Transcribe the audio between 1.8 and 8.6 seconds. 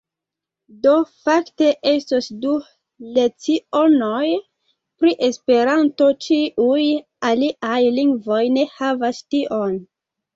estos du lecionoj pri esperanto ĉiuj aliaj lingvoj